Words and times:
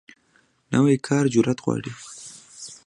نوی 0.73 0.95
کار 1.07 1.23
جرئت 1.33 1.59
غواړي 1.65 1.91